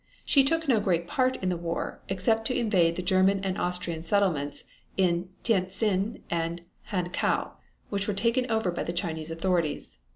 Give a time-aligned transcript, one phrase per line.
[0.25, 4.01] She took no great part in the war, except to invade the German and Austrian
[4.01, 4.63] settlements
[4.97, 7.51] in Tientsin and Hankow,
[7.91, 9.99] which were taken over by the Chinese authorities.